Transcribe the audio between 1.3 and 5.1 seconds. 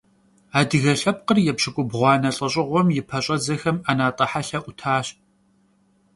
yêpşık'ubğuane lh'eş'ığuem yi peş'edzexem 'enat'e helhe 'utaş.